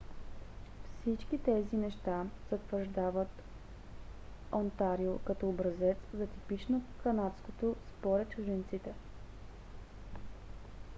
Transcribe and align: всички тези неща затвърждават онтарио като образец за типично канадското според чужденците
всички 1.01 1.37
тези 1.37 1.75
неща 1.75 2.25
затвърждават 2.51 3.27
онтарио 4.51 5.19
като 5.19 5.49
образец 5.49 5.97
за 6.13 6.27
типично 6.27 6.83
канадското 7.03 7.75
според 7.99 8.29
чужденците 8.29 8.93